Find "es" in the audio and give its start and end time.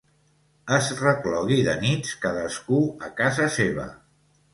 0.77-0.85